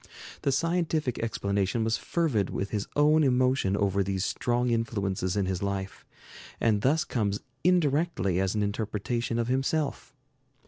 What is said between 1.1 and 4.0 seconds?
explanation was fervid with his own emotion